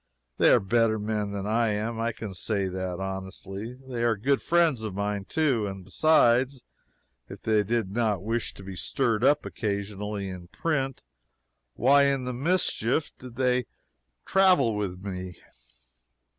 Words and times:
They 0.39 0.49
are 0.49 0.59
better 0.59 0.97
men 0.97 1.31
than 1.31 1.45
I 1.45 1.67
am; 1.73 1.99
I 1.99 2.11
can 2.11 2.33
say 2.33 2.67
that 2.67 2.99
honestly; 2.99 3.77
they 3.87 4.03
are 4.03 4.17
good 4.17 4.41
friends 4.41 4.81
of 4.81 4.95
mine, 4.95 5.25
too 5.25 5.67
and 5.67 5.85
besides, 5.85 6.63
if 7.29 7.39
they 7.39 7.61
did 7.63 7.91
not 7.91 8.23
wish 8.23 8.51
to 8.55 8.63
be 8.63 8.75
stirred 8.75 9.23
up 9.23 9.45
occasionally 9.45 10.27
in 10.27 10.47
print, 10.47 11.03
why 11.75 12.05
in 12.05 12.25
the 12.25 12.33
mischief 12.33 13.15
did 13.19 13.35
they 13.35 13.67
travel 14.25 14.75
with 14.75 14.99
me? 15.05 15.37